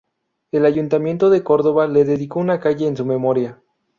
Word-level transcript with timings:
El 0.51 0.65
Ayuntamiento 0.65 1.29
de 1.29 1.43
Córdoba 1.43 1.85
le 1.85 2.05
dedicó 2.05 2.39
una 2.39 2.59
calle 2.59 2.87
en 2.87 2.97
su 2.97 3.05
memoria. 3.05 3.61